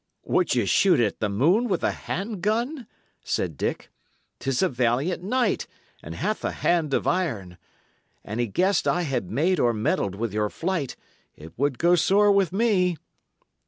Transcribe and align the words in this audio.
"Would 0.23 0.55
ye 0.55 0.65
shoot 0.65 0.99
at 0.99 1.19
the 1.19 1.29
moon 1.29 1.67
with 1.67 1.83
a 1.83 1.91
hand 1.91 2.41
gun?" 2.41 2.87
said 3.23 3.55
Dick. 3.55 3.91
"'Tis 4.39 4.63
a 4.63 4.67
valiant 4.69 5.21
knight, 5.21 5.67
and 6.01 6.15
hath 6.15 6.43
a 6.43 6.53
hand 6.53 6.95
of 6.95 7.05
iron. 7.05 7.59
An 8.23 8.39
he 8.39 8.47
guessed 8.47 8.87
I 8.87 9.03
had 9.03 9.29
made 9.29 9.59
or 9.59 9.73
meddled 9.73 10.15
with 10.15 10.33
your 10.33 10.49
flight, 10.49 10.95
it 11.35 11.53
would 11.55 11.77
go 11.77 11.93
sore 11.93 12.31
with 12.31 12.51
me." 12.51 12.97